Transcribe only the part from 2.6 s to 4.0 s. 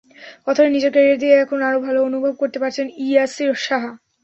পারছেন ইয়াসির শাহ।